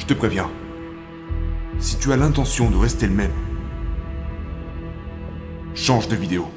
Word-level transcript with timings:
Je 0.00 0.06
te 0.06 0.14
préviens. 0.14 0.50
Si 1.78 1.98
tu 1.98 2.10
as 2.10 2.16
l'intention 2.16 2.70
de 2.70 2.76
rester 2.76 3.06
le 3.06 3.12
même, 3.12 3.32
change 5.74 6.08
de 6.08 6.16
vidéo. 6.16 6.48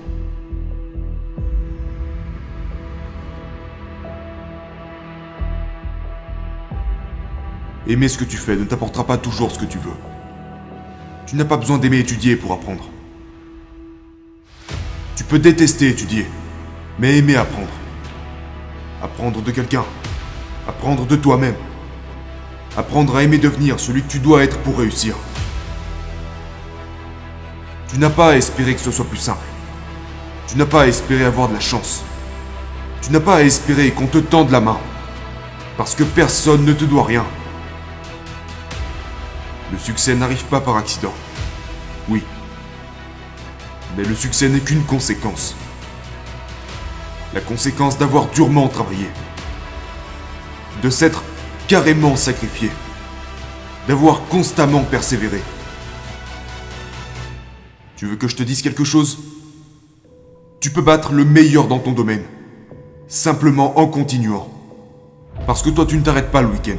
Aimer 7.85 8.07
ce 8.07 8.17
que 8.17 8.23
tu 8.23 8.37
fais 8.37 8.55
ne 8.55 8.63
t'apportera 8.63 9.05
pas 9.05 9.17
toujours 9.17 9.51
ce 9.51 9.59
que 9.59 9.65
tu 9.65 9.77
veux. 9.77 9.91
Tu 11.27 11.35
n'as 11.35 11.45
pas 11.45 11.57
besoin 11.57 11.77
d'aimer 11.77 11.99
étudier 11.99 12.37
pour 12.37 12.53
apprendre. 12.53 12.89
Tu 15.17 15.25
peux 15.25 15.37
détester 15.37 15.89
étudier, 15.89 16.25
mais 16.97 17.17
aimer 17.17 17.35
apprendre. 17.35 17.67
Apprendre 19.01 19.41
de 19.41 19.51
quelqu'un. 19.51 19.83
Apprendre 20.65 21.05
de 21.05 21.17
toi-même. 21.17 21.55
Apprendre 22.75 23.15
à 23.15 23.23
aimer 23.23 23.37
devenir 23.37 23.79
celui 23.79 24.01
que 24.01 24.11
tu 24.11 24.19
dois 24.19 24.43
être 24.43 24.57
pour 24.59 24.79
réussir. 24.79 25.15
Tu 27.89 27.99
n'as 27.99 28.09
pas 28.09 28.31
à 28.31 28.35
espérer 28.35 28.73
que 28.73 28.81
ce 28.81 28.89
soit 28.89 29.05
plus 29.05 29.17
simple. 29.17 29.45
Tu 30.47 30.57
n'as 30.57 30.65
pas 30.65 30.83
à 30.83 30.87
espérer 30.87 31.23
avoir 31.23 31.49
de 31.49 31.53
la 31.53 31.59
chance. 31.59 32.03
Tu 33.03 33.11
n'as 33.11 33.19
pas 33.19 33.37
à 33.37 33.41
espérer 33.41 33.91
qu'on 33.91 34.07
te 34.07 34.17
tende 34.17 34.49
la 34.49 34.59
main. 34.59 34.79
Parce 35.77 35.93
que 35.93 36.03
personne 36.03 36.65
ne 36.65 36.73
te 36.73 36.85
doit 36.85 37.03
rien. 37.03 37.25
Le 39.71 39.77
succès 39.77 40.15
n'arrive 40.15 40.43
pas 40.45 40.61
par 40.61 40.77
accident. 40.77 41.13
Oui. 42.09 42.23
Mais 43.95 44.03
le 44.03 44.15
succès 44.15 44.49
n'est 44.49 44.59
qu'une 44.59 44.83
conséquence. 44.83 45.55
La 47.35 47.41
conséquence 47.41 47.99
d'avoir 47.99 48.27
durement 48.27 48.67
travaillé. 48.67 49.09
De 50.81 50.89
s'être 50.89 51.23
carrément 51.73 52.15
sacrifié. 52.15 52.69
D'avoir 53.87 54.27
constamment 54.27 54.83
persévéré. 54.83 55.41
Tu 57.95 58.05
veux 58.05 58.15
que 58.15 58.27
je 58.27 58.35
te 58.35 58.43
dise 58.43 58.61
quelque 58.61 58.83
chose? 58.83 59.17
Tu 60.59 60.69
peux 60.69 60.83
battre 60.83 61.13
le 61.13 61.25
meilleur 61.25 61.67
dans 61.67 61.79
ton 61.79 61.91
domaine. 61.91 62.21
Simplement 63.07 63.79
en 63.79 63.87
continuant. 63.87 64.47
Parce 65.47 65.63
que 65.63 65.71
toi 65.71 65.87
tu 65.87 65.97
ne 65.97 66.03
t'arrêtes 66.03 66.29
pas 66.29 66.43
le 66.43 66.49
week-end. 66.49 66.77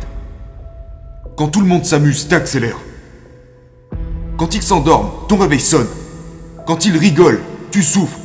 Quand 1.37 1.49
tout 1.49 1.61
le 1.61 1.67
monde 1.67 1.85
s'amuse, 1.85 2.29
t'accélères. 2.29 2.79
Quand 4.37 4.55
ils 4.55 4.63
s'endorment, 4.63 5.11
ton 5.29 5.39
réveil 5.39 5.59
sonne. 5.59 5.89
Quand 6.69 6.87
ils 6.87 6.97
rigolent, 6.97 7.43
tu 7.73 7.83
souffres. 7.83 8.21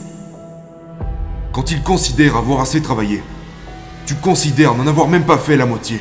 Quand 1.52 1.72
ils 1.72 1.82
considèrent 1.82 2.38
avoir 2.38 2.62
assez 2.62 2.80
travaillé, 2.80 3.24
tu 4.06 4.14
considères 4.14 4.76
n'en 4.76 4.86
avoir 4.86 5.08
même 5.08 5.26
pas 5.26 5.40
fait 5.40 5.58
la 5.58 5.66
moitié. 5.66 6.00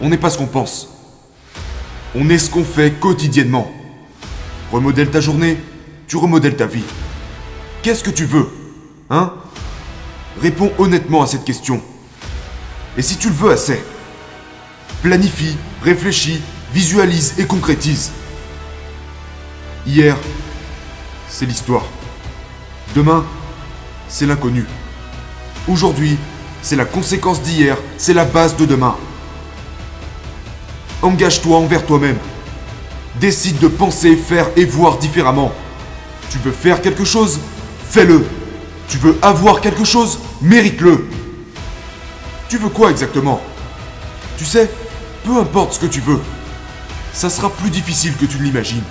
On 0.00 0.08
n'est 0.08 0.18
pas 0.18 0.30
ce 0.30 0.38
qu'on 0.38 0.46
pense. 0.46 0.88
On 2.14 2.28
est 2.28 2.38
ce 2.38 2.50
qu'on 2.50 2.64
fait 2.64 2.98
quotidiennement. 2.98 3.70
Remodèle 4.72 5.10
ta 5.10 5.20
journée, 5.20 5.58
tu 6.06 6.16
remodèles 6.16 6.56
ta 6.56 6.66
vie. 6.66 6.84
Qu'est-ce 7.82 8.02
que 8.04 8.10
tu 8.10 8.24
veux 8.24 8.48
Hein? 9.10 9.32
Réponds 10.40 10.72
honnêtement 10.78 11.22
à 11.22 11.26
cette 11.26 11.44
question. 11.44 11.80
Et 12.96 13.02
si 13.02 13.16
tu 13.16 13.28
le 13.28 13.34
veux 13.34 13.50
assez 13.52 13.82
Planifie, 15.02 15.56
réfléchis, 15.82 16.40
visualise 16.72 17.34
et 17.38 17.46
concrétise. 17.46 18.10
Hier, 19.86 20.16
c'est 21.28 21.46
l'histoire. 21.46 21.84
Demain, 22.94 23.24
c'est 24.08 24.26
l'inconnu. 24.26 24.64
Aujourd'hui, 25.68 26.16
c'est 26.62 26.76
la 26.76 26.84
conséquence 26.84 27.42
d'hier, 27.42 27.76
c'est 27.98 28.14
la 28.14 28.24
base 28.24 28.56
de 28.56 28.64
demain. 28.66 28.96
Engage-toi 31.06 31.56
envers 31.56 31.86
toi-même. 31.86 32.18
Décide 33.20 33.60
de 33.60 33.68
penser, 33.68 34.16
faire 34.16 34.48
et 34.56 34.64
voir 34.64 34.98
différemment. 34.98 35.52
Tu 36.30 36.38
veux 36.38 36.50
faire 36.50 36.82
quelque 36.82 37.04
chose? 37.04 37.38
Fais-le. 37.88 38.26
Tu 38.88 38.98
veux 38.98 39.16
avoir 39.22 39.60
quelque 39.60 39.84
chose? 39.84 40.18
Mérite-le. 40.42 41.08
Tu 42.48 42.58
veux 42.58 42.70
quoi 42.70 42.90
exactement? 42.90 43.40
Tu 44.36 44.44
sais, 44.44 44.68
peu 45.22 45.36
importe 45.36 45.74
ce 45.74 45.78
que 45.78 45.86
tu 45.86 46.00
veux, 46.00 46.18
ça 47.12 47.30
sera 47.30 47.50
plus 47.50 47.70
difficile 47.70 48.16
que 48.16 48.26
tu 48.26 48.38
ne 48.38 48.42
l'imagines. 48.42 48.82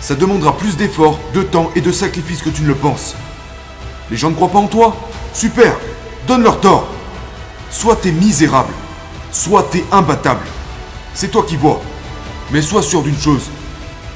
Ça 0.00 0.16
demandera 0.16 0.56
plus 0.56 0.76
d'efforts, 0.76 1.20
de 1.32 1.42
temps 1.42 1.70
et 1.76 1.80
de 1.80 1.92
sacrifices 1.92 2.42
que 2.42 2.50
tu 2.50 2.62
ne 2.62 2.66
le 2.66 2.74
penses. 2.74 3.14
Les 4.10 4.16
gens 4.16 4.30
ne 4.30 4.34
croient 4.34 4.50
pas 4.50 4.58
en 4.58 4.66
toi? 4.66 4.96
Super 5.32 5.76
Donne-leur 6.26 6.58
tort 6.58 6.88
Soit 7.70 7.94
t'es 7.94 8.10
misérable, 8.10 8.72
soit 9.30 9.62
t'es 9.70 9.84
imbattable. 9.92 10.44
C'est 11.14 11.30
toi 11.30 11.44
qui 11.46 11.56
vois. 11.56 11.82
Mais 12.52 12.62
sois 12.62 12.82
sûr 12.82 13.02
d'une 13.02 13.18
chose, 13.18 13.50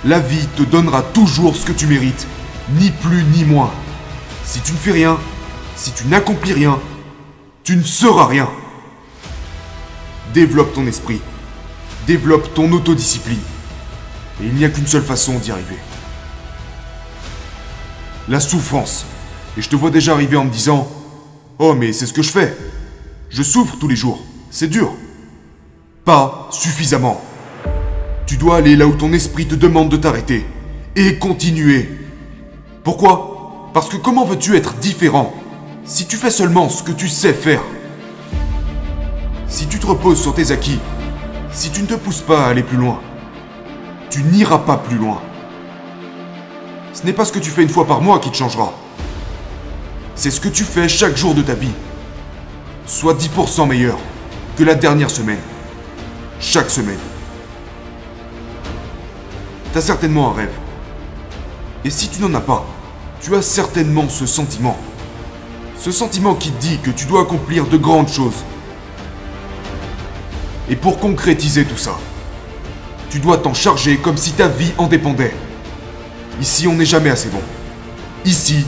la 0.04 0.20
vie 0.20 0.46
te 0.56 0.62
donnera 0.62 1.02
toujours 1.02 1.56
ce 1.56 1.64
que 1.64 1.72
tu 1.72 1.86
mérites, 1.86 2.26
ni 2.78 2.90
plus 2.90 3.24
ni 3.24 3.44
moins. 3.44 3.70
Si 4.44 4.60
tu 4.60 4.72
ne 4.72 4.76
fais 4.76 4.92
rien, 4.92 5.18
si 5.76 5.92
tu 5.92 6.06
n'accomplis 6.06 6.52
rien, 6.52 6.78
tu 7.62 7.76
ne 7.76 7.82
seras 7.82 8.26
rien. 8.26 8.48
Développe 10.32 10.74
ton 10.74 10.86
esprit. 10.86 11.20
Développe 12.06 12.52
ton 12.54 12.70
autodiscipline. 12.72 13.38
Et 14.42 14.46
il 14.46 14.54
n'y 14.54 14.64
a 14.64 14.68
qu'une 14.68 14.86
seule 14.86 15.04
façon 15.04 15.38
d'y 15.38 15.50
arriver. 15.50 15.78
La 18.28 18.40
souffrance. 18.40 19.06
Et 19.56 19.62
je 19.62 19.68
te 19.68 19.76
vois 19.76 19.90
déjà 19.90 20.12
arriver 20.12 20.36
en 20.36 20.44
me 20.44 20.50
disant 20.50 20.90
Oh, 21.58 21.74
mais 21.74 21.92
c'est 21.92 22.06
ce 22.06 22.12
que 22.12 22.22
je 22.22 22.30
fais. 22.30 22.56
Je 23.30 23.42
souffre 23.42 23.76
tous 23.78 23.88
les 23.88 23.96
jours. 23.96 24.22
C'est 24.50 24.68
dur. 24.68 24.92
Pas 26.04 26.48
suffisamment. 26.50 27.18
Tu 28.26 28.36
dois 28.36 28.58
aller 28.58 28.76
là 28.76 28.86
où 28.86 28.94
ton 28.94 29.14
esprit 29.14 29.46
te 29.46 29.54
demande 29.54 29.88
de 29.88 29.96
t'arrêter. 29.96 30.44
Et 30.96 31.18
continuer. 31.18 31.88
Pourquoi? 32.82 33.70
Parce 33.72 33.88
que 33.88 33.96
comment 33.96 34.26
veux-tu 34.26 34.54
être 34.54 34.74
différent 34.74 35.32
si 35.86 36.06
tu 36.06 36.16
fais 36.16 36.30
seulement 36.30 36.68
ce 36.68 36.82
que 36.82 36.92
tu 36.92 37.08
sais 37.08 37.32
faire? 37.32 37.62
Si 39.48 39.66
tu 39.66 39.78
te 39.78 39.86
reposes 39.86 40.20
sur 40.20 40.34
tes 40.34 40.50
acquis, 40.50 40.78
si 41.52 41.70
tu 41.70 41.80
ne 41.80 41.86
te 41.86 41.94
pousses 41.94 42.20
pas 42.20 42.44
à 42.44 42.48
aller 42.48 42.62
plus 42.62 42.76
loin, 42.76 43.00
tu 44.10 44.22
n'iras 44.24 44.58
pas 44.58 44.76
plus 44.76 44.98
loin. 44.98 45.22
Ce 46.92 47.04
n'est 47.04 47.14
pas 47.14 47.24
ce 47.24 47.32
que 47.32 47.38
tu 47.38 47.50
fais 47.50 47.62
une 47.62 47.70
fois 47.70 47.86
par 47.86 48.02
mois 48.02 48.18
qui 48.18 48.30
te 48.30 48.36
changera. 48.36 48.74
C'est 50.16 50.30
ce 50.30 50.40
que 50.40 50.48
tu 50.48 50.64
fais 50.64 50.86
chaque 50.86 51.16
jour 51.16 51.34
de 51.34 51.40
ta 51.40 51.54
vie. 51.54 51.72
Sois 52.86 53.14
10% 53.14 53.66
meilleur 53.66 53.98
que 54.56 54.64
la 54.64 54.74
dernière 54.74 55.10
semaine. 55.10 55.40
Chaque 56.46 56.68
semaine. 56.70 56.98
T'as 59.72 59.80
certainement 59.80 60.30
un 60.30 60.34
rêve. 60.34 60.52
Et 61.86 61.90
si 61.90 62.08
tu 62.08 62.20
n'en 62.20 62.32
as 62.34 62.40
pas, 62.40 62.66
tu 63.22 63.34
as 63.34 63.40
certainement 63.40 64.10
ce 64.10 64.26
sentiment. 64.26 64.76
Ce 65.78 65.90
sentiment 65.90 66.34
qui 66.34 66.50
te 66.50 66.60
dit 66.60 66.78
que 66.80 66.90
tu 66.90 67.06
dois 67.06 67.22
accomplir 67.22 67.66
de 67.66 67.78
grandes 67.78 68.10
choses. 68.10 68.44
Et 70.68 70.76
pour 70.76 71.00
concrétiser 71.00 71.64
tout 71.64 71.78
ça, 71.78 71.96
tu 73.08 73.20
dois 73.20 73.38
t'en 73.38 73.54
charger 73.54 73.96
comme 73.96 74.18
si 74.18 74.32
ta 74.32 74.46
vie 74.46 74.72
en 74.76 74.86
dépendait. 74.86 75.34
Ici, 76.42 76.68
on 76.68 76.74
n'est 76.74 76.84
jamais 76.84 77.10
assez 77.10 77.30
bon. 77.30 77.42
Ici, 78.26 78.66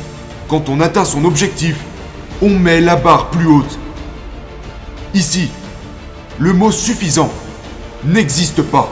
quand 0.48 0.70
on 0.70 0.80
atteint 0.80 1.04
son 1.04 1.26
objectif, 1.26 1.76
on 2.40 2.48
met 2.48 2.80
la 2.80 2.96
barre 2.96 3.28
plus 3.28 3.46
haute. 3.46 3.78
Ici, 5.12 5.50
le 6.38 6.54
mot 6.54 6.72
suffisant 6.72 7.30
n'existe 8.06 8.62
pas. 8.62 8.90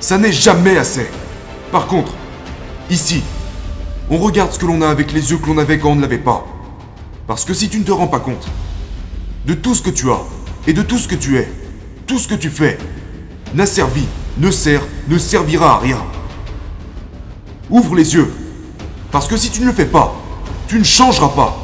Ça 0.00 0.18
n'est 0.18 0.32
jamais 0.32 0.76
assez. 0.78 1.08
Par 1.70 1.86
contre, 1.86 2.12
ici, 2.90 3.22
on 4.10 4.18
regarde 4.18 4.52
ce 4.52 4.58
que 4.58 4.66
l'on 4.66 4.82
a 4.82 4.88
avec 4.88 5.12
les 5.12 5.30
yeux 5.30 5.38
que 5.38 5.46
l'on 5.46 5.58
avait 5.58 5.78
quand 5.78 5.90
on 5.90 5.96
ne 5.96 6.02
l'avait 6.02 6.18
pas. 6.18 6.46
Parce 7.26 7.44
que 7.44 7.54
si 7.54 7.68
tu 7.68 7.78
ne 7.78 7.84
te 7.84 7.92
rends 7.92 8.08
pas 8.08 8.20
compte 8.20 8.48
de 9.46 9.54
tout 9.54 9.74
ce 9.74 9.82
que 9.82 9.90
tu 9.90 10.10
as 10.10 10.20
et 10.66 10.72
de 10.72 10.82
tout 10.82 10.98
ce 10.98 11.08
que 11.08 11.14
tu 11.14 11.38
es, 11.38 11.48
tout 12.06 12.18
ce 12.18 12.28
que 12.28 12.34
tu 12.34 12.50
fais, 12.50 12.78
n'a 13.54 13.66
servi, 13.66 14.04
ne 14.38 14.50
sert, 14.50 14.82
ne 15.08 15.18
servira 15.18 15.76
à 15.76 15.78
rien. 15.78 16.02
Ouvre 17.70 17.94
les 17.94 18.14
yeux. 18.14 18.32
Parce 19.10 19.28
que 19.28 19.36
si 19.36 19.50
tu 19.50 19.60
ne 19.60 19.66
le 19.66 19.72
fais 19.72 19.86
pas, 19.86 20.14
tu 20.68 20.78
ne 20.78 20.84
changeras 20.84 21.28
pas. 21.28 21.61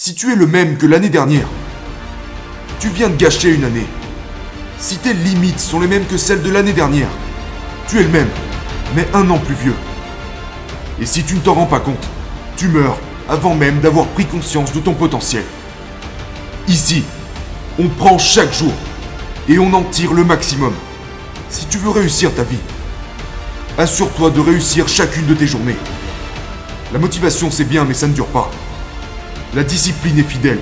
Si 0.00 0.14
tu 0.14 0.32
es 0.32 0.36
le 0.36 0.46
même 0.46 0.78
que 0.78 0.86
l'année 0.86 1.08
dernière, 1.08 1.48
tu 2.78 2.88
viens 2.88 3.08
de 3.08 3.16
gâcher 3.16 3.52
une 3.52 3.64
année. 3.64 3.88
Si 4.78 4.96
tes 4.96 5.12
limites 5.12 5.58
sont 5.58 5.80
les 5.80 5.88
mêmes 5.88 6.06
que 6.06 6.16
celles 6.16 6.40
de 6.40 6.52
l'année 6.52 6.72
dernière, 6.72 7.08
tu 7.88 7.98
es 7.98 8.04
le 8.04 8.08
même, 8.08 8.28
mais 8.94 9.08
un 9.12 9.28
an 9.28 9.38
plus 9.38 9.56
vieux. 9.56 9.74
Et 11.00 11.04
si 11.04 11.24
tu 11.24 11.34
ne 11.34 11.40
t'en 11.40 11.54
rends 11.54 11.66
pas 11.66 11.80
compte, 11.80 12.08
tu 12.56 12.68
meurs 12.68 12.96
avant 13.28 13.56
même 13.56 13.80
d'avoir 13.80 14.06
pris 14.06 14.24
conscience 14.24 14.72
de 14.72 14.78
ton 14.78 14.94
potentiel. 14.94 15.42
Ici, 16.68 17.02
on 17.76 17.88
prend 17.88 18.18
chaque 18.18 18.54
jour 18.54 18.72
et 19.48 19.58
on 19.58 19.74
en 19.74 19.82
tire 19.82 20.12
le 20.12 20.22
maximum. 20.22 20.74
Si 21.50 21.66
tu 21.66 21.76
veux 21.76 21.90
réussir 21.90 22.32
ta 22.36 22.44
vie, 22.44 22.60
assure-toi 23.76 24.30
de 24.30 24.38
réussir 24.38 24.86
chacune 24.86 25.26
de 25.26 25.34
tes 25.34 25.48
journées. 25.48 25.76
La 26.92 27.00
motivation 27.00 27.50
c'est 27.50 27.68
bien 27.68 27.84
mais 27.84 27.94
ça 27.94 28.06
ne 28.06 28.12
dure 28.12 28.28
pas. 28.28 28.48
La 29.54 29.64
discipline 29.64 30.18
est 30.18 30.22
fidèle. 30.22 30.60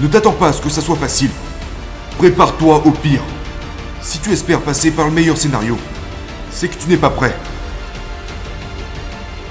Ne 0.00 0.06
t'attends 0.06 0.32
pas 0.32 0.48
à 0.48 0.52
ce 0.52 0.60
que 0.60 0.68
ça 0.68 0.80
soit 0.80 0.96
facile. 0.96 1.30
Prépare-toi 2.18 2.82
au 2.86 2.90
pire. 2.92 3.22
Si 4.00 4.18
tu 4.20 4.32
espères 4.32 4.60
passer 4.60 4.92
par 4.92 5.06
le 5.06 5.10
meilleur 5.10 5.36
scénario, 5.36 5.76
c'est 6.52 6.68
que 6.68 6.76
tu 6.76 6.88
n'es 6.88 6.96
pas 6.96 7.10
prêt. 7.10 7.34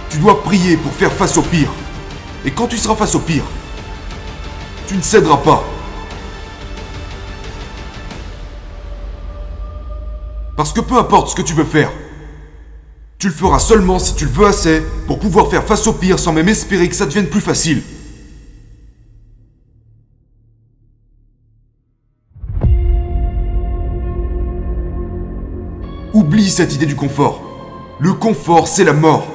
Tu 0.09 0.17
dois 0.17 0.41
prier 0.41 0.77
pour 0.77 0.93
faire 0.93 1.11
face 1.11 1.37
au 1.37 1.41
pire. 1.41 1.69
Et 2.45 2.51
quand 2.51 2.67
tu 2.67 2.77
seras 2.77 2.95
face 2.95 3.15
au 3.15 3.19
pire, 3.19 3.43
tu 4.87 4.95
ne 4.95 5.01
céderas 5.01 5.37
pas. 5.37 5.63
Parce 10.55 10.71
que 10.71 10.81
peu 10.81 10.97
importe 10.97 11.29
ce 11.29 11.35
que 11.35 11.41
tu 11.41 11.53
veux 11.53 11.65
faire, 11.65 11.91
tu 13.17 13.27
le 13.27 13.33
feras 13.33 13.59
seulement 13.59 13.99
si 13.99 14.15
tu 14.15 14.25
le 14.25 14.31
veux 14.31 14.45
assez 14.45 14.81
pour 15.07 15.19
pouvoir 15.19 15.49
faire 15.49 15.63
face 15.63 15.87
au 15.87 15.93
pire 15.93 16.19
sans 16.19 16.31
même 16.31 16.47
espérer 16.47 16.87
que 16.87 16.95
ça 16.95 17.05
devienne 17.05 17.27
plus 17.27 17.41
facile. 17.41 17.81
Oublie 26.13 26.51
cette 26.51 26.75
idée 26.75 26.85
du 26.85 26.95
confort. 26.95 27.41
Le 27.99 28.13
confort, 28.13 28.67
c'est 28.67 28.83
la 28.83 28.93
mort. 28.93 29.25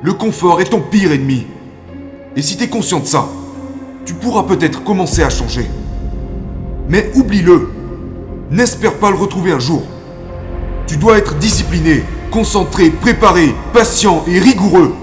Le 0.00 0.12
confort 0.12 0.60
est 0.60 0.66
ton 0.66 0.80
pire 0.80 1.10
ennemi. 1.10 1.44
Et 2.36 2.42
si 2.42 2.56
t'es 2.56 2.68
conscient 2.68 3.00
de 3.00 3.04
ça, 3.04 3.26
tu 4.04 4.14
pourras 4.14 4.44
peut-être 4.44 4.84
commencer 4.84 5.24
à 5.24 5.28
changer. 5.28 5.68
Mais 6.88 7.10
oublie-le. 7.16 7.68
N'espère 8.52 8.94
pas 8.94 9.10
le 9.10 9.16
retrouver 9.16 9.50
un 9.50 9.58
jour. 9.58 9.82
Tu 10.86 10.96
dois 10.98 11.18
être 11.18 11.34
discipliné, 11.34 12.04
concentré, 12.30 12.90
préparé, 12.90 13.52
patient 13.72 14.22
et 14.28 14.38
rigoureux. 14.38 14.94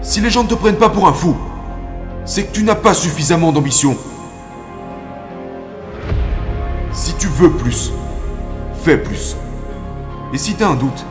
Si 0.00 0.22
les 0.22 0.30
gens 0.30 0.44
ne 0.44 0.48
te 0.48 0.54
prennent 0.54 0.76
pas 0.76 0.88
pour 0.88 1.06
un 1.06 1.12
fou, 1.12 1.36
c'est 2.24 2.44
que 2.44 2.52
tu 2.52 2.62
n'as 2.62 2.74
pas 2.74 2.94
suffisamment 2.94 3.52
d'ambition. 3.52 3.98
Veux 7.40 7.50
plus, 7.50 7.90
fais 8.82 8.98
plus. 8.98 9.34
Et 10.34 10.38
si 10.38 10.54
tu 10.54 10.62
as 10.62 10.68
un 10.68 10.74
doute, 10.74 11.06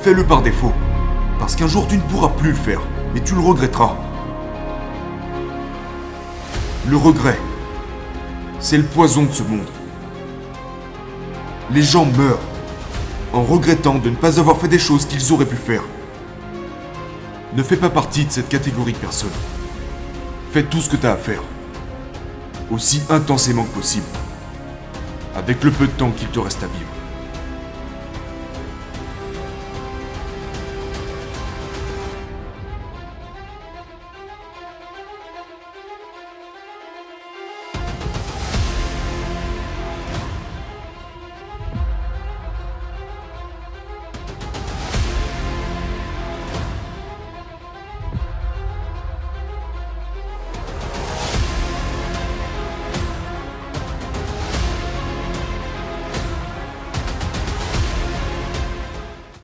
fais-le 0.00 0.24
par 0.24 0.40
défaut. 0.40 0.72
Parce 1.38 1.54
qu'un 1.54 1.66
jour 1.66 1.86
tu 1.86 1.98
ne 1.98 2.02
pourras 2.02 2.30
plus 2.30 2.50
le 2.50 2.56
faire, 2.56 2.80
et 3.14 3.20
tu 3.20 3.34
le 3.34 3.42
regretteras. 3.42 3.96
Le 6.88 6.96
regret, 6.96 7.38
c'est 8.60 8.78
le 8.78 8.84
poison 8.84 9.24
de 9.24 9.32
ce 9.32 9.42
monde. 9.42 9.68
Les 11.70 11.82
gens 11.82 12.06
meurent 12.06 12.38
en 13.34 13.42
regrettant 13.42 13.96
de 13.96 14.08
ne 14.08 14.16
pas 14.16 14.40
avoir 14.40 14.56
fait 14.56 14.68
des 14.68 14.78
choses 14.78 15.04
qu'ils 15.04 15.34
auraient 15.34 15.44
pu 15.44 15.56
faire. 15.56 15.82
Ne 17.54 17.62
fais 17.62 17.76
pas 17.76 17.90
partie 17.90 18.24
de 18.24 18.32
cette 18.32 18.48
catégorie 18.48 18.92
de 18.92 18.98
personnes. 18.98 19.28
Fais 20.50 20.62
tout 20.62 20.80
ce 20.80 20.88
que 20.88 20.96
tu 20.96 21.06
as 21.06 21.12
à 21.12 21.16
faire. 21.16 21.42
Aussi 22.70 23.02
intensément 23.10 23.64
que 23.64 23.80
possible 23.80 24.06
avec 25.34 25.62
le 25.64 25.70
peu 25.70 25.86
de 25.86 25.92
temps 25.92 26.10
qu'il 26.10 26.28
te 26.28 26.38
reste 26.38 26.62
à 26.62 26.66
vivre. 26.66 27.03